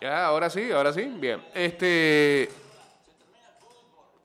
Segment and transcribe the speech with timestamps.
[0.00, 1.02] Ya, ahora sí, ahora sí.
[1.02, 1.44] Bien.
[1.54, 2.48] Este.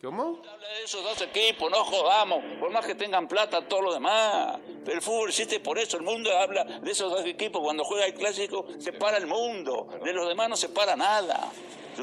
[0.01, 0.39] ¿Cómo?
[0.47, 4.59] Habla de esos dos equipos, no jodamos, por más que tengan plata, todo lo demás.
[4.85, 7.61] El fútbol existe por eso, el mundo habla de esos dos equipos.
[7.63, 11.51] Cuando juega el clásico, se para el mundo, de los demás no se para nada.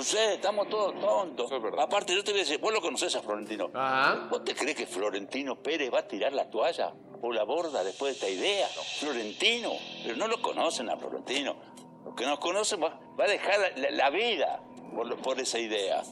[0.00, 1.52] Sé, estamos todos tontos.
[1.52, 1.60] Es.
[1.78, 3.70] Aparte, yo te voy a decir, vos lo conocés a Florentino.
[3.74, 4.26] Ajá.
[4.30, 8.18] ¿Vos te crees que Florentino Pérez va a tirar la toalla o la borda después
[8.18, 8.66] de esta idea?
[8.98, 9.70] Florentino,
[10.02, 11.71] pero no lo conocen a Florentino.
[12.04, 14.60] Los que nos conocen va, va a dejar la, la vida
[14.94, 16.02] por, por esa idea.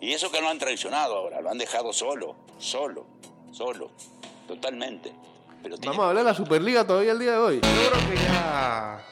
[0.00, 3.06] Y eso que lo han traicionado ahora, lo han dejado solo, solo,
[3.52, 3.90] solo,
[4.46, 5.12] totalmente.
[5.62, 7.60] Pero tiene- Vamos a hablar de la Superliga todavía el día de hoy.
[7.60, 9.04] Yo creo que ya.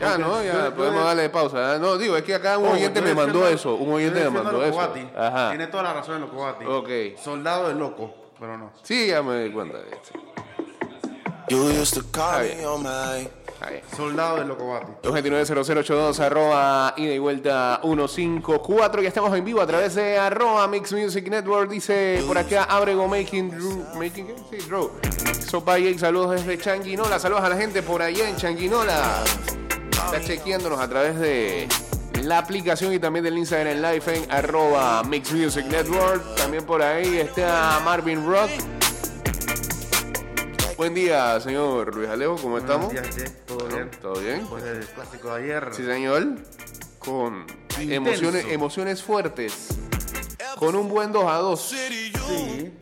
[0.00, 0.42] Ya, ¿no?
[0.42, 1.76] Ya podemos darle pausa.
[1.76, 1.78] ¿eh?
[1.78, 3.76] No, digo, es que acá un Ojo, oyente me mandó eso.
[3.76, 4.80] Un oyente me mandó eso.
[5.16, 5.50] Ajá.
[5.50, 6.64] Tiene toda la razón en lo Cobati.
[6.66, 7.16] Ok.
[7.22, 8.72] Soldado es loco, pero no.
[8.82, 10.12] Sí, ya me di cuenta de esto.
[13.66, 13.80] Ahí.
[13.96, 14.92] Soldado es Locobati.
[15.02, 19.02] 229-0082, arroba ida y vuelta 154.
[19.02, 21.70] Ya estamos en vivo a través de arroba Mix Music Network.
[21.70, 23.84] Dice por acá Abrego Making Drew.
[23.94, 24.36] ¿Making qué?
[24.50, 24.90] Sí, Drew.
[25.98, 27.18] Saludos desde Changuinola.
[27.18, 29.22] Saludos a la gente por allá en Changuinola.
[29.90, 31.68] Está chequeándonos a través de
[32.22, 36.34] la aplicación y también del Instagram Live en arroba Mix Music Network.
[36.36, 38.50] También por ahí está Marvin Rock.
[40.76, 42.36] Buen día, señor Luis Alejo.
[42.36, 42.92] ¿Cómo estamos?
[42.92, 43.34] Buenos días, Che.
[43.46, 43.90] ¿Todo bien?
[44.02, 44.46] ¿Todo bien?
[44.48, 45.68] Pues el clásico de ayer.
[45.72, 46.26] Sí, señor.
[46.98, 47.46] Con
[47.80, 47.92] Intenso.
[47.94, 49.68] emociones, emociones fuertes.
[50.58, 51.60] Con un buen 2 a 2.
[51.60, 52.72] Sí.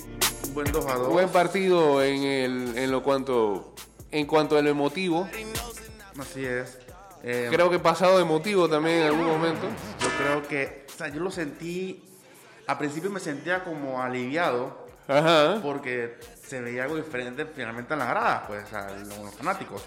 [0.47, 1.09] Un buen 2 a 2.
[1.09, 3.75] Buen partido en, el, en lo cuanto
[4.11, 5.29] en cuanto al emotivo.
[6.19, 6.79] Así es.
[7.23, 9.67] Eh, Creo que pasado emotivo también en algún momento.
[10.01, 10.87] Yo creo que.
[10.95, 12.03] O sea, yo lo sentí.
[12.67, 14.81] Al principio me sentía como aliviado.
[15.08, 15.61] Ajá.
[15.62, 19.83] Porque se veía algo diferente finalmente en las gradas, pues, sea, los, fanáticos.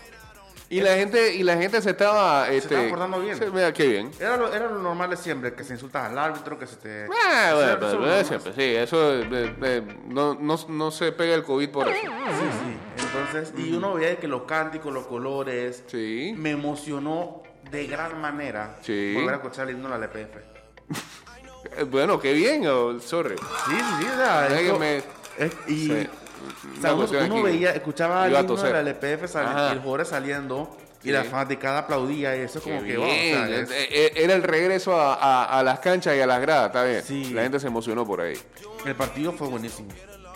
[0.68, 3.38] Y la gente y la gente se estaba este, estaba portando bien.
[3.38, 4.10] se- mira qué bien.
[4.20, 7.06] Era lo, era lo normal de siempre, que se insultaba al árbitro, que se te...
[7.06, 11.70] Ah, bueno, pero- es siempre, sí, eso eh, no, no, no se pega el COVID
[11.70, 12.02] por eso.
[12.02, 13.04] Sí, sí.
[13.06, 16.34] Entonces, y uno veía que los cánticos, los colores, Sí.
[16.36, 19.14] me emocionó de gran manera Sí.
[19.16, 20.38] volver a escuchar el himno de la LPF.
[21.78, 23.36] Eh, Bueno, qué bien, oh, sorry.
[23.38, 26.10] Sí, sí, sí, o sea, Es que esto- me- es- y, Sí.
[26.78, 29.72] o sea, Una uno, veía, escuchaba el himno de la LPF, sal- Ajá.
[29.72, 31.12] el jugador saliendo, y Sí.
[31.12, 33.00] la fanaticada aplaudía, y eso Qué como que, bien.
[33.00, 36.20] wow, o sea, es- Eh, eh, Era el regreso a, a- a las canchas y
[36.22, 37.04] a las gradas, está bien.
[37.04, 37.34] Sí.
[37.34, 38.38] La gente se emocionó por ahí.
[38.86, 39.90] el partido fue buenísimo.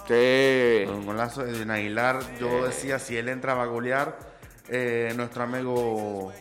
[0.08, 0.86] Sí.
[0.88, 4.18] Con golazo de Aguilar, yo decía, si él entraba a golear,
[4.68, 6.34] eh, nuestro amigo,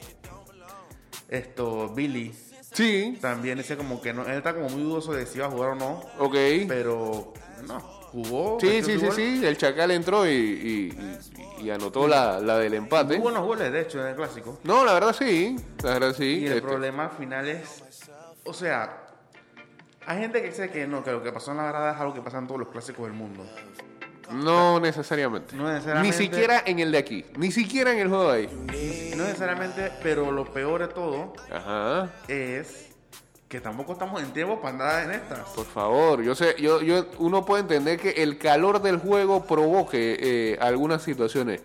[1.28, 2.34] esto, Billy,
[2.72, 3.18] Sí.
[3.20, 5.70] también decía como que no, él está como muy dudoso de si iba a jugar
[5.70, 6.34] o no, Ok.
[6.68, 7.32] pero
[7.66, 8.58] no, jugó.
[8.60, 9.46] Sí, sí, sí, sí.
[9.46, 10.98] El Chacal entró y, y-
[11.60, 13.14] y- y anotó la, la del empate.
[13.14, 14.58] Muy buenos goles, de hecho, en el clásico.
[14.64, 15.56] No, la verdad sí.
[15.82, 16.24] La verdad sí.
[16.40, 17.82] Y el Este, problema al final es,
[18.44, 19.04] o sea,
[20.06, 22.14] hay gente que dice que no, que lo que pasó en la grada es algo
[22.14, 23.44] que pasa en todos los clásicos del mundo.
[24.30, 25.56] No necesariamente.
[25.56, 26.18] No necesariamente.
[26.18, 27.24] Ni siquiera en el de aquí.
[27.36, 29.14] Ni siquiera en el juego de ahí.
[29.16, 32.10] No necesariamente, pero lo peor de todo Ajá.
[32.28, 32.88] es
[33.48, 35.48] que tampoco estamos en tiempo para andar en estas.
[35.50, 40.18] Por favor, yo sé, yo, yo, uno puede entender que el calor del juego provoque
[40.20, 41.62] eh, algunas situaciones,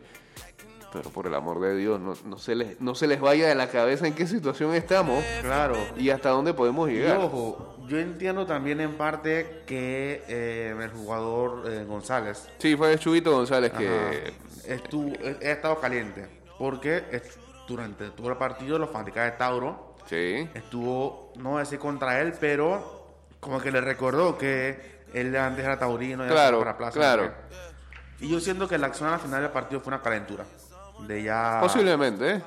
[0.94, 3.56] pero por el amor de Dios, no, no se les, no se les vaya de
[3.56, 5.76] la cabeza en qué situación estamos Claro.
[5.98, 7.18] y hasta dónde podemos Y llegar.
[7.18, 13.32] ojo, yo entiendo también en parte que eh, el jugador eh, González Sí, fue Chubito
[13.32, 14.34] González que
[14.68, 16.28] estuvo, ha estado caliente.
[16.60, 17.04] Porque
[17.68, 23.08] durante todo el partido los fanáticos de Tauro sí, estuvo, no decir contra él, pero
[23.40, 26.94] como que le recordó que él antes era taurino y Claro, fue para plaza.
[27.00, 27.32] claro.
[28.20, 30.46] Y yo siento que la acción al final del partido fue una calentura.
[31.08, 31.58] De ya...
[31.62, 32.44] posiblemente, ¿eh?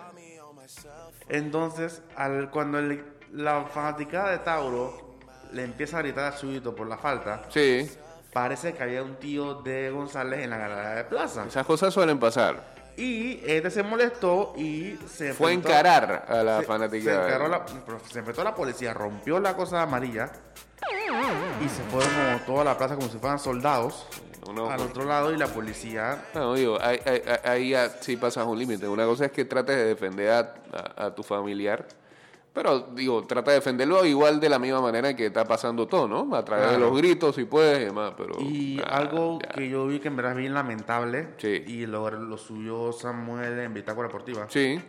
[1.29, 5.17] Entonces, al, cuando el- la fanaticada de Tauro
[5.53, 7.91] le empieza a gritar a Chubito por la falta, Sí,
[8.33, 11.45] parece que había un tío de González en la galería de plaza.
[11.47, 12.75] esas cosas suelen pasar.
[12.97, 17.05] Y este se molestó y se Fue a encarar a la se- fanática.
[17.13, 17.65] Se, encaró la-
[18.11, 20.31] se enfrentó a la policía, rompió la cosa amarilla
[21.65, 24.07] y se fueron como toda la plaza como si fueran soldados
[24.49, 28.59] Uno- al otro lado y la policía No, digo, ahí, ahí- ahí sí pasas un
[28.59, 28.87] límite.
[28.89, 31.87] Una cosa es que trates de defender a, a- a tu familiar,
[32.53, 36.35] pero digo, trata de defenderlo igual de la misma manera que está pasando todo, ¿no?
[36.35, 38.35] A través de los gritos, si puedes, y demás, pero...
[38.41, 39.49] Y ah, algo ya.
[39.51, 41.63] que yo vi que en verdad es bien lamentable, Sí.
[41.67, 44.81] y lo, lo subió Samuel en Bitácora Deportiva, Sí,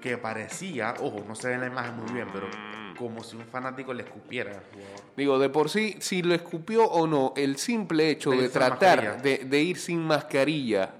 [0.00, 2.77] que parecía, ojo, no se ve en la imagen muy bien, pero Mm.
[2.98, 5.00] Como si un fanático le escupiera al jugador.
[5.16, 9.38] digo, de por sí, si lo escupió o no, el simple hecho De tratar de,
[9.38, 10.94] de ir sin mascarilla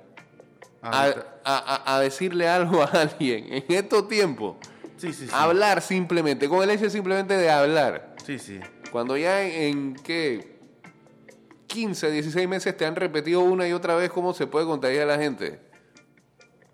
[0.80, 4.56] a, Ahorita- a- a- a decirle algo a alguien en estos tiempos,
[4.96, 5.32] Sí, sí, sí.
[5.32, 8.16] Hablar simplemente, con el hecho simplemente de hablar.
[8.24, 8.58] Sí, sí.
[8.90, 10.58] Cuando ya en, en, ¿qué?
[11.68, 15.16] 15, 16 meses te han repetido una y otra vez cómo se puede contagiar a
[15.16, 15.60] la gente.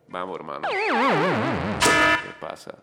[0.09, 0.67] Vamos, hermano.
[0.69, 2.79] ¿Qué pasa?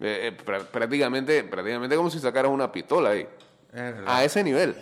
[0.00, 3.26] Eh, eh, prá- prácticamente, prácticamente como si sacaras una pistola ahí.
[3.72, 3.94] Es.
[4.06, 4.76] A ese nivel.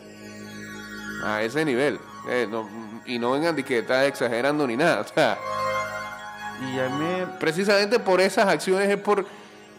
[1.24, 1.98] A ese nivel.
[2.28, 2.68] Eh, no-
[3.06, 5.00] y no vengan de que estás exagerando ni nada.
[5.08, 5.38] O sea,
[6.60, 9.26] Y a mí, precisamente por esas acciones es por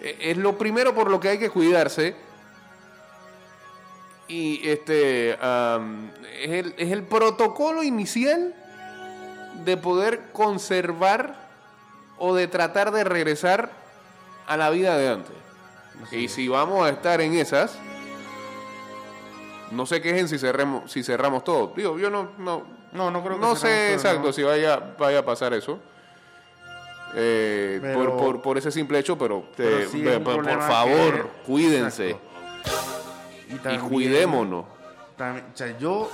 [0.02, 2.16] es lo primero por lo que hay que cuidarse
[4.28, 5.38] y este es,
[6.50, 8.54] el, es el protocolo inicial
[9.64, 11.36] de poder conservar
[12.20, 13.72] o de tratar de regresar
[14.48, 15.36] a la vida de antes
[16.12, 17.78] y si vamos a estar en esas
[19.72, 22.64] no se quejen si cerremos si cerramos todo digo yo no no
[22.94, 24.34] no, no creo que no sé exacto ¿no?
[24.34, 25.78] si vaya, vaya a pasar eso.
[27.16, 31.44] Eh, Pero- por, por, por ese simple hecho, pero, Pero eh, sí por, favor, que-
[31.46, 32.18] cuídense.
[33.50, 34.66] Y, y también- cuidémonos.
[35.18, 36.10] también- o sea, yo,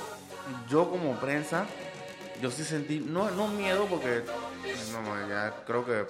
[0.67, 1.65] yo como prensa,
[2.41, 4.23] yo sí sentí, no, no miedo porque,
[4.91, 6.05] no, ya creo que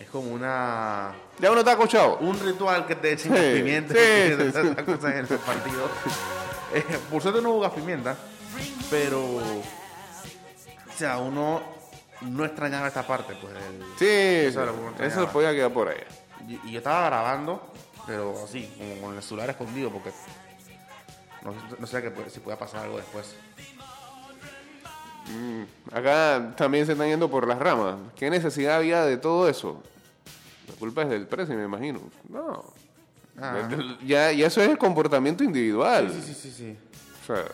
[0.00, 2.18] es como una Ya uno está acochado.
[2.18, 5.88] un ritual que te echen Sí, pimienta sí, y sí, esas cosas en el partido.
[6.74, 8.16] Eh, por suerte no hubo gas pimienta,
[8.90, 9.62] pero o
[10.96, 11.62] sea, uno
[12.22, 13.52] no extrañaba esta parte, pues.
[13.54, 16.00] el- Sí, Eso lo eso podía quedar por ahí.
[16.48, 17.72] y, y yo estaba grabando,
[18.06, 20.10] pero así, como con el celular escondido, porque
[21.42, 23.34] no, no sé que si pueda pasar algo después.
[25.92, 27.96] Acá también se están yendo por las ramas.
[28.14, 29.82] ¿Qué necesidad había de todo eso?
[30.68, 32.00] La culpa es del precio, me imagino.
[32.28, 32.64] No.
[33.38, 33.68] Ah.
[34.04, 36.10] Ya, ya eso es el comportamiento individual.
[36.10, 36.76] Sí, sí, sí, sí.
[37.22, 37.44] O sea,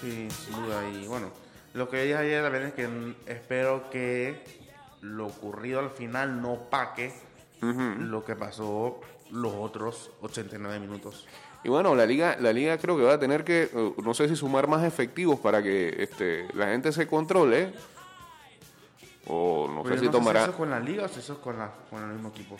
[0.00, 0.88] Sí, sin duda.
[0.88, 1.30] Y bueno,
[1.74, 4.42] lo que dije ayer también es que mm, espero que
[5.00, 7.12] lo ocurrido al final no paque
[7.60, 9.00] lo que pasó
[9.30, 11.26] los otros 89 minutos.
[11.66, 14.28] Y bueno, la liga, la liga creo que va a tener que, eh, no sé
[14.28, 17.72] si sumar más efectivos para que este, la gente se controle.
[19.26, 20.42] O no Pero sé si tomará.
[20.42, 22.56] eso es con la liga o si eso es con, la, con el mismo equipo.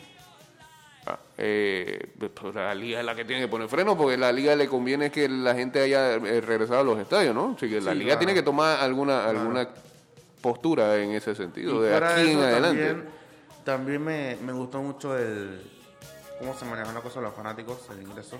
[1.05, 2.05] Ah, eh,
[2.37, 5.09] pues la liga es la que tiene que poner freno porque la liga le conviene
[5.09, 7.53] que la gente haya eh, regresado a los estadios, ¿no?
[7.55, 8.19] Así que la Sí, liga claro.
[8.19, 9.69] tiene que tomar alguna, alguna
[10.41, 12.83] postura en ese sentido, de aquí en adelante.
[12.87, 13.09] También,
[13.63, 15.61] también me, me gustó mucho el
[16.39, 18.37] cómo se maneja la cosa de los fanáticos, el ingreso.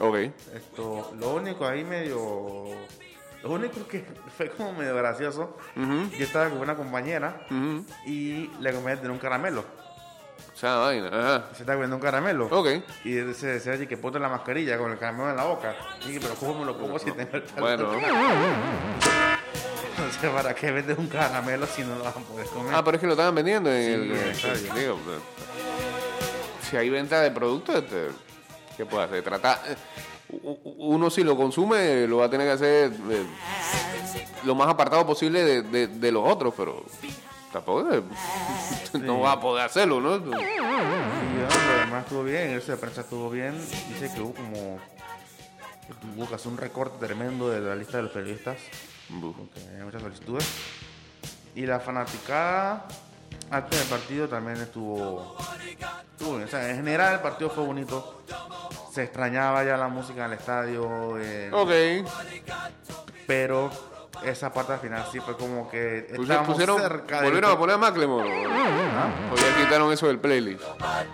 [0.00, 0.16] Ok.
[0.54, 2.18] Esto, lo único ahí medio.
[3.42, 4.04] Lo único que
[4.36, 5.56] fue como medio gracioso.
[5.76, 7.46] Yo estaba con una compañera
[8.06, 9.64] y la compañera tenía un caramelo.
[10.54, 11.08] O sea, vaina.
[11.08, 11.44] Ajá.
[11.54, 12.46] Se estaba comiendo un caramelo.
[12.46, 12.68] Ok.
[13.04, 15.74] Y se decía así que ponte la mascarilla con el caramelo en la boca.
[16.04, 17.90] Y dije, pero ¿cómo me lo como si tengo el talón?
[17.90, 17.92] Bueno.
[19.98, 22.74] No sé, ¿para qué vendes un caramelo si no lo vas a poder comer?
[22.74, 24.52] Ah, pero es que lo estaban vendiendo en Sí, el.
[24.56, 25.18] el digo, eh,
[26.68, 28.08] si hay venta de productos, este,
[28.76, 29.22] ¿qué puede hacer?
[29.22, 29.60] Trata,
[30.78, 33.26] uno si lo consume lo va a tener que hacer eh,
[34.44, 36.84] lo más apartado posible de, de- de los otros, pero
[37.52, 37.86] tampoco
[38.94, 40.16] no va a poder hacerlo, ¿no?
[40.16, 43.54] Y bueno, lo demás estuvo bien, el de prensa estuvo bien.
[43.88, 44.78] Dice que hubo como.
[46.16, 48.56] Hubo que hacer un recorte tremendo de la lista de los periodistas.
[49.08, 50.46] Porque hay muchas solicitudes.
[51.54, 52.86] Y la fanaticada
[53.50, 55.36] antes del partido también estuvo.
[56.12, 56.44] estuvo bien.
[56.44, 58.21] O sea, en general el partido fue bonito.
[58.92, 61.16] Se extrañaba ya la música en el estadio.
[61.18, 62.06] eh, Ok.
[63.26, 63.70] Pero
[64.22, 66.08] esa parte al final sí fue como que.
[66.10, 67.24] Estábamos pusieron, cerca de.
[67.24, 68.46] volvieron a poner a Macklemore.
[69.32, 70.62] O ya quitaron eso del playlist.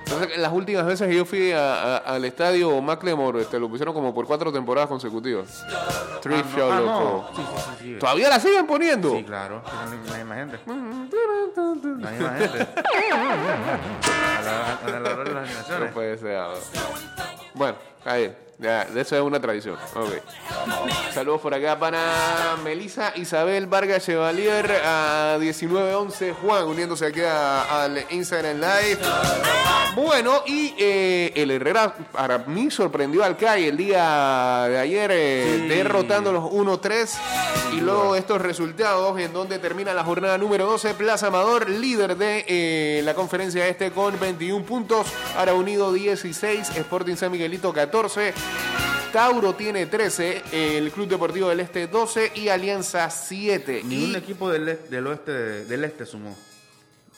[0.07, 3.95] Entonces, las últimas veces que yo fui a- a- al estadio Macklemore, este, lo pusieron
[3.95, 5.65] como por cuatro temporadas consecutivas.
[6.21, 6.85] Thrift Ah, no, Show, ah, no.
[6.85, 7.31] loco.
[7.37, 7.97] Sí, sí, sí, sí.
[8.01, 9.13] ¿Todavía la siguen poniendo?
[9.13, 9.63] Sí, claro.
[9.65, 10.59] La misma gente.
[10.67, 10.75] La
[12.11, 12.67] misma gente.
[14.37, 16.37] A la, a la puede ser.
[16.39, 16.55] ah.
[17.59, 18.33] Bueno, ahí.
[18.61, 19.77] Ya, de eso es una tradición.
[21.15, 26.35] Saludos por acá para Melissa Isabel Vargas Chevalier a 1911.
[26.43, 28.99] Juan uniéndose aquí a- al Instagram Live.
[29.95, 35.57] Bueno, y eh, el Herrera para mí sorprendió al CAI el día de ayer eh,
[35.61, 35.69] Sí.
[35.69, 37.17] derrotando los 1-3
[37.73, 42.45] y luego estos resultados en donde termina la jornada número 12 Plaza Amador líder de
[42.47, 48.33] eh, la conferencia este con 21 puntos Ara Unido 16 Sporting San Miguelito 14
[49.13, 50.43] Tauro tiene 13
[50.77, 54.89] el Club Deportivo del Este 12 y Alianza 7 Ni y un equipo del, este-
[54.89, 55.33] del oeste
[55.65, 56.37] del este sumó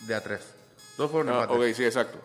[0.01, 0.41] de a tres.
[0.97, 2.19] Dos fueron Ah, ok, sí, exacto.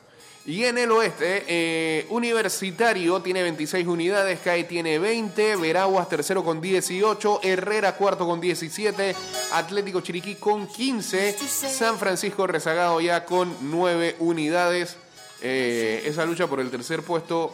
[0.46, 6.62] Y en el oeste, eh, Universitario tiene 26 unidades, CAE tiene 20, Veraguas tercero con
[6.62, 9.16] 18, Herrera cuarto con 17,
[9.54, 14.98] Atlético Chiriquí con 15, San Francisco rezagado ya con 9 unidades.
[15.42, 17.52] eh, esa lucha por el tercer puesto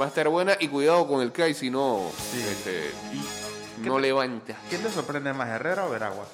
[0.00, 2.40] va a estar buena y cuidado con el Kai si no, Sí.
[2.50, 2.90] este,
[3.82, 4.56] ¿Qué no te- levanta.
[4.68, 6.28] ¿Quién te sorprende más, Herrera o Veraguas?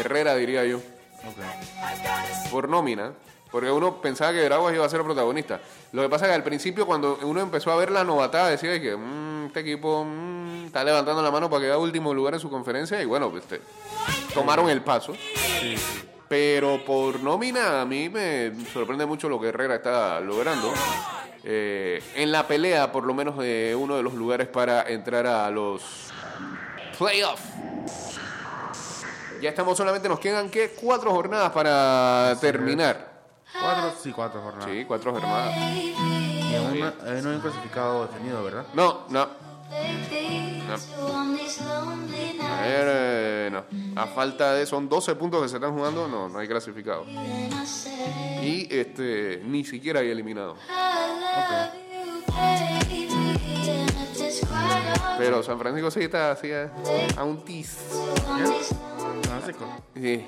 [0.00, 0.80] Herrera diría yo,
[2.50, 3.12] por nómina.
[3.50, 5.60] Porque uno pensaba que Veraguas iba a ser el protagonista.
[5.92, 8.78] Lo que pasa es que al principio, cuando uno empezó a ver la novatada, decía
[8.82, 12.50] que "Mm, este equipo mm, está levantando la mano para quedar último lugar en su
[12.50, 13.00] conferencia.
[13.00, 13.62] Y bueno, pues, este,
[14.34, 15.14] tomaron el paso.
[15.14, 15.76] Sí.
[16.28, 20.74] Pero por nómina, a mí me sorprende mucho lo que Herrera está logrando.
[21.48, 25.48] Eh, en la pelea, por lo menos, de uno de los lugares para entrar a
[25.48, 25.80] los
[26.98, 27.44] playoffs.
[29.40, 30.70] Ya estamos solamente, nos quedan, ¿qué?
[30.70, 33.12] Cuatro jornadas para terminar.
[33.60, 34.68] Cuatro, sí, cuatro jornadas.
[34.68, 35.56] Sí, cuatro jornadas.
[35.56, 38.66] Y aún no, no hay un clasificado definido, ¿verdad?
[38.74, 39.28] No, no.
[42.42, 43.64] A ver, eh, no.
[44.00, 47.04] A falta de, son 12 puntos que se están jugando, no, no hay clasificado.
[47.06, 50.56] Y este, ni siquiera hay eliminado.
[55.18, 56.70] Pero San Francisco sí está así a,
[57.16, 57.78] a un tis.
[59.22, 59.66] Francisco.
[59.94, 60.26] Sí.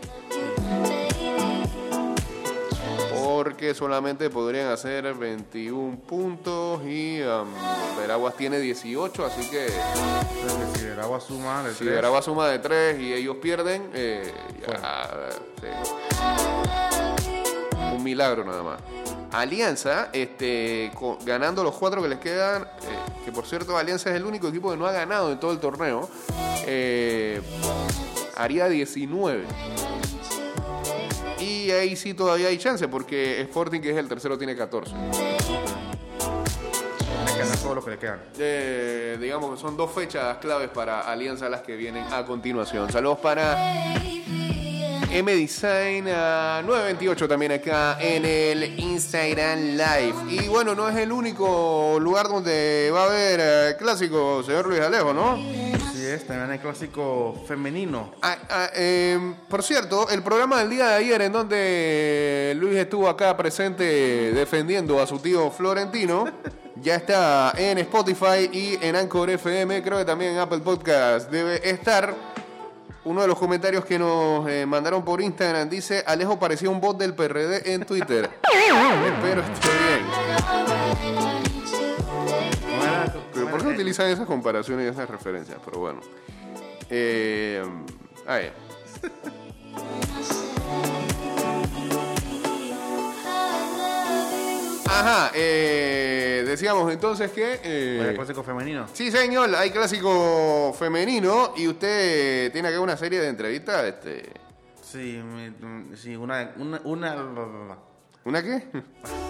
[3.14, 7.46] Porque solamente podrían hacer 21 puntos y um,
[7.98, 12.58] Veraguas tiene 18, así que Entonces, si Veraguas suma de si tres, Veraguas suma de
[12.58, 14.32] 3 y ellos pierden, eh,
[14.66, 15.28] ya,
[15.60, 15.66] sí.
[17.94, 18.80] un milagro nada más.
[19.32, 20.90] Alianza, este,
[21.24, 22.66] ganando los cuatro que les quedan, eh,
[23.24, 25.58] que por cierto Alianza es el único equipo que no ha ganado en todo el
[25.58, 26.08] torneo,
[26.66, 27.40] eh,
[28.36, 29.44] haría 19.
[31.40, 34.92] Y ahí sí todavía hay chance, porque Sporting, que es el tercero, tiene 14.
[34.92, 35.12] tiene
[37.26, 38.20] que ganar todo lo que le quedan.
[38.38, 42.90] Eh, digamos que son dos fechas claves para Alianza las que vienen a continuación.
[42.90, 43.56] Saludos para
[45.10, 50.14] M Design ah, 928 también acá en el Instagram Live.
[50.28, 54.80] Y bueno, no es el único lugar donde va a haber eh, clásico, señor Luis
[54.80, 55.32] Alejo, ¿no?
[55.32, 58.12] Así es, también hay clásico femenino.
[58.20, 63.08] Ah, ah, eh, por cierto, el programa del día de ayer en donde Luis estuvo
[63.08, 63.84] acá presente
[64.32, 66.26] defendiendo a su tío Florentino,
[66.76, 71.68] ya está en Spotify y en Anchor FM, creo que también en Apple Podcast debe
[71.68, 72.14] estar.
[73.08, 76.98] Uno de los comentarios que nos eh, mandaron por Instagram dice, Alejo parecía un bot
[76.98, 78.28] del PRD en Twitter.
[78.44, 80.04] Espero esté bien.
[83.32, 85.58] Pero ¿Por qué utilizan esas comparaciones y esas referencias?
[85.64, 86.00] Pero bueno.
[86.90, 87.62] Eh,
[88.26, 88.40] ah,
[95.00, 97.60] Ajá, eh, decíamos entonces que...
[97.62, 98.86] eh, el clásico femenino.
[98.92, 103.84] sí, señor, hay clásico femenino y usted tiene acá una serie de entrevistas.
[103.84, 104.24] Este,
[104.82, 107.14] Sí, mi- sí una, una, una,
[108.24, 108.62] ¿Una qué?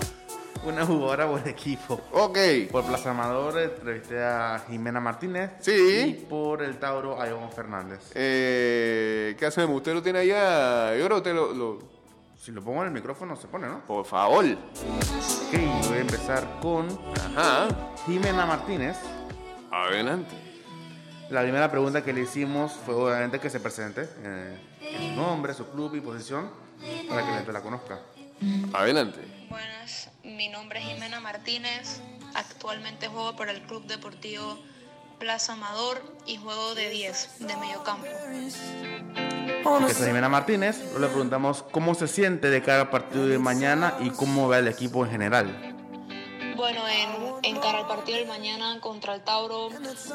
[0.64, 2.00] una jugadora por equipo.
[2.12, 2.38] Ok.
[2.70, 5.50] Por Plaza Amador entrevisté a Jimena Martínez.
[5.60, 5.72] Sí.
[6.20, 7.98] Y por el Tauro a Iván Fernández.
[8.14, 9.76] Eh, ¿Qué hacemos?
[9.76, 10.96] ¿Usted lo tiene allá?
[10.96, 11.52] Yo creo que usted lo...
[11.52, 11.97] lo-
[12.48, 13.84] Si lo pongo en el micrófono se pone, ¿no?
[13.84, 14.42] Por favor.
[14.42, 16.88] Ok, voy a empezar con
[17.36, 17.68] Ajá.
[18.06, 18.96] Jimena Martínez.
[19.70, 20.34] Adelante.
[21.28, 25.70] La primera pregunta que le hicimos fue obviamente que se presente, eh, su nombre, su
[25.70, 26.50] club y posición,
[27.06, 28.00] para que la gente la conozca.
[28.72, 29.20] Adelante.
[29.50, 32.00] Buenas, mi nombre es Jimena Martínez.
[32.34, 34.58] Actualmente juego para el Club Deportivo
[35.18, 38.06] Plaza Amador y juego de 10 de mediocampo.
[39.88, 44.10] Es Jimena Martínez, le preguntamos cómo se siente de cara al partido de mañana y
[44.10, 45.67] cómo ve al equipo en general.
[46.58, 46.82] Bueno,
[47.44, 49.68] en, cara al partido del mañana contra el Tauro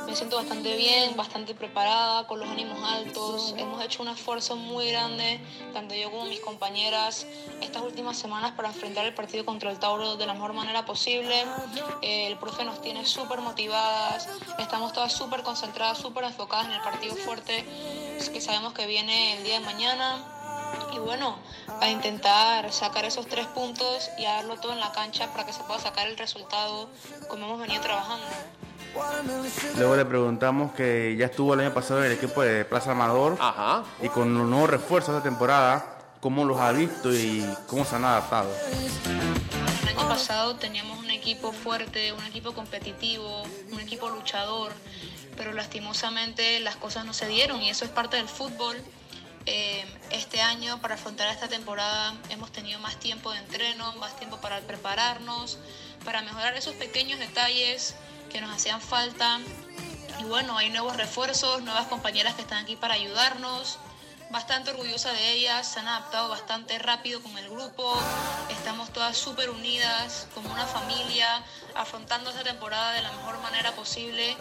[0.05, 3.55] me siento bastante bien, bastante preparada, con los ánimos altos.
[3.57, 5.39] Hemos hecho un esfuerzo muy grande,
[5.71, 7.25] tanto yo como mis compañeras,
[7.61, 11.45] estas últimas semanas para enfrentar el partido contra el Tauro de la mejor manera posible.
[12.01, 14.27] Eh, el profe nos tiene súper motivadas,
[14.59, 17.63] estamos todas súper concentradas, súper enfocadas en el partido fuerte
[18.33, 20.32] que sabemos que viene el día de mañana.
[20.93, 21.37] Y bueno,
[21.81, 25.51] a intentar sacar esos tres puntos y a darlo todo en la cancha para que
[25.51, 26.87] se pueda sacar el resultado
[27.27, 28.25] como hemos venido trabajando.
[29.77, 33.37] Luego le preguntamos que ya estuvo el año pasado en el equipo de Plaza Amador
[33.39, 33.83] Ajá.
[34.03, 38.05] y con los nuevos refuerzos de temporada, cómo los ha visto y cómo se han
[38.05, 38.51] adaptado.
[39.81, 44.71] El año pasado teníamos un equipo fuerte, un equipo competitivo, un equipo luchador,
[45.35, 48.77] pero lastimosamente las cosas no se dieron y eso es parte del fútbol.
[49.45, 54.37] Eh, este año, para afrontar esta temporada, hemos tenido más tiempo de entreno, más tiempo
[54.37, 55.57] para prepararnos,
[56.05, 57.95] para mejorar esos pequeños detalles
[58.31, 59.39] que nos hacían falta.
[60.19, 63.79] Y bueno, hay nuevos refuerzos, nuevas compañeras que están aquí para ayudarnos.
[64.29, 68.01] bastante orgullosa de ellas, se han adaptado bastante rápido con el grupo,
[68.49, 71.43] estamos todas súper unidas, como una familia,
[71.75, 74.35] afrontando esta temporada de la mejor manera posible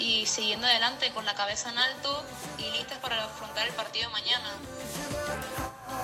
[0.00, 2.24] y siguiendo adelante con la cabeza en alto
[2.58, 4.50] y listas para afrontar el partido de mañana.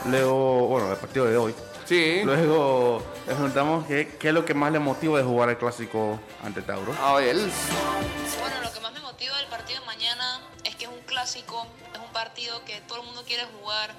[0.04, 1.54] Luego, bueno, el partido de hoy.
[1.86, 2.20] Sí.
[2.24, 6.20] Luego le preguntamos qué, qué es lo que más le motiva de jugar el clásico
[6.44, 6.94] ante Tauro.
[7.00, 7.36] A ver.
[7.36, 11.66] Bueno, lo que más me motiva del partido de mañana es que es un clásico,
[11.94, 13.94] es un partido que todo el mundo quiere jugar,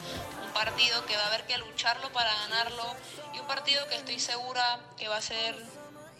[0.45, 2.83] un partido que va a haber que lucharlo para ganarlo
[3.33, 5.55] y un partido que estoy segura que va a ser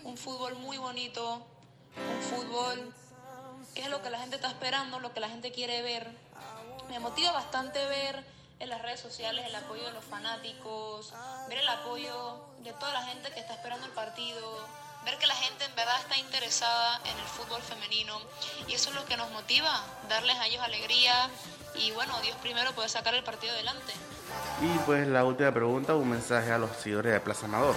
[0.03, 1.45] un fútbol muy bonito,
[1.95, 2.93] un fútbol
[3.81, 6.07] es lo que la gente está esperando, lo que la gente quiere ver.
[6.89, 8.23] Me motiva bastante ver
[8.59, 11.13] en las redes sociales el apoyo de los fanáticos,
[11.47, 14.67] ver el apoyo de toda la gente que está esperando el partido,
[15.05, 18.19] ver que la gente en verdad está interesada en el fútbol femenino
[18.67, 21.29] y eso es lo que nos motiva, darles a ellos alegría
[21.75, 23.93] y bueno, Dios primero puede sacar el partido adelante.
[24.61, 27.75] Y pues la última pregunta, un mensaje a los seguidores de Plaza Amador.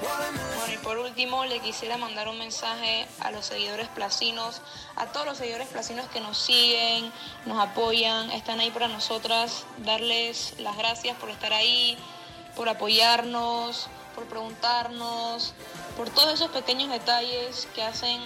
[0.00, 4.60] Bueno, y por último le quisiera mandar un mensaje a los seguidores placinos,
[4.96, 7.10] a todos los seguidores placinos que nos siguen,
[7.46, 11.96] nos apoyan, están ahí para nosotras, darles las gracias por estar ahí,
[12.56, 15.54] por apoyarnos, por preguntarnos,
[15.96, 18.20] por todos esos pequeños detalles que hacen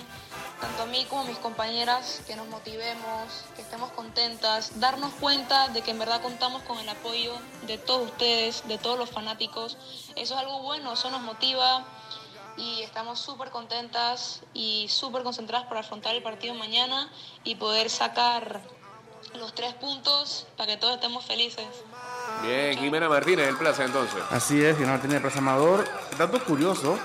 [0.61, 5.69] tanto a mí como a mis compañeras que nos motivemos, que estemos contentas, darnos cuenta
[5.69, 7.33] de que en verdad contamos con el apoyo
[7.67, 9.77] de todos ustedes, de todos los fanáticos.
[10.17, 11.85] Eso es algo bueno, eso nos motiva
[12.57, 17.11] y estamos súper contentas y súper concentradas para afrontar el partido mañana
[17.43, 18.61] y poder sacar
[19.35, 21.67] los tres puntos para que todos estemos felices.
[22.43, 24.23] Bien, Jimena Martínez en plaza entonces.
[24.31, 25.89] Así es, Jimena Martínez de Plaza Amador.
[26.19, 26.99] Dato curioso,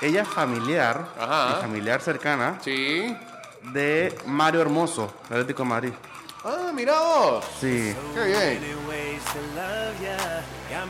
[0.00, 1.56] ella es familiar, Ajá.
[1.58, 3.16] y familiar cercana Sí.
[3.72, 5.92] de Mario Hermoso, del Atlético de Madrid.
[6.44, 7.44] Ah, mira vos.
[7.60, 8.78] Sí, Qué bien.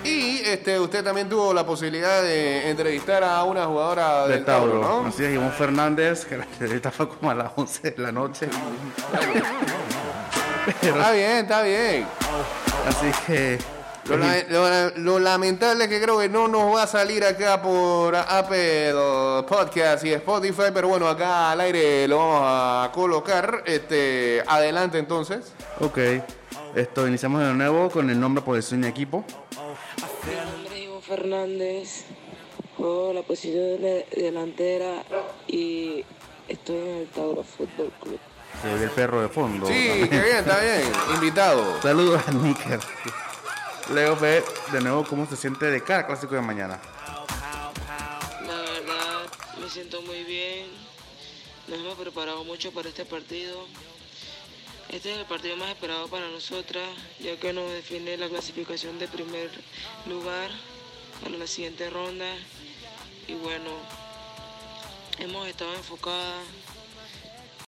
[0.04, 4.80] Y este, usted también tuvo la posibilidad de entrevistar a una jugadora de del Tauro,
[4.80, 5.02] Tauro.
[5.02, 5.08] ¿no?
[5.08, 8.48] Así es, Ivonne Fernández, que la entrevista fue como a las 11 de la noche.
[10.80, 12.06] Pero, Está bien, está bien.
[12.86, 13.58] así que
[14.08, 17.60] Lo, la- lo- lo lamentable es que creo que no nos va a salir acá
[17.60, 18.94] por Apple
[19.46, 23.62] Podcast y Spotify, pero bueno, acá al aire lo vamos a colocar.
[23.66, 25.52] Este, adelante entonces.
[25.80, 25.98] Ok,
[26.74, 29.24] esto iniciamos de nuevo con el nombre, posición y equipo.
[30.26, 32.04] Mi nombre es Ivo Fernández,
[32.78, 35.02] juego la posición de delantera
[35.46, 36.04] y
[36.48, 38.18] estoy en el Tauro Fútbol Club.
[38.62, 39.66] Se ve el perro de fondo.
[39.66, 40.08] Sí, también.
[40.08, 40.82] qué bien, está bien.
[41.14, 41.82] Invitado.
[41.82, 42.80] Saludos a Níker.
[43.90, 46.78] Luego ve de nuevo cómo se siente de cada clásico de mañana.
[48.46, 49.26] La verdad
[49.58, 50.66] me siento muy bien,
[51.68, 53.66] nos hemos preparado mucho para este partido.
[54.90, 56.86] Este es el partido más esperado para nosotras,
[57.18, 59.50] ya que nos define la clasificación de primer
[60.06, 60.50] lugar
[61.22, 62.34] para la siguiente ronda.
[63.26, 63.70] Y bueno,
[65.18, 66.44] hemos estado enfocadas